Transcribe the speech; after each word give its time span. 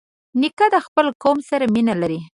نیکه 0.39 0.67
د 0.73 0.75
خپل 0.85 1.07
قوم 1.23 1.37
سره 1.49 1.65
مینه 1.73 1.95
لري. 2.01 2.19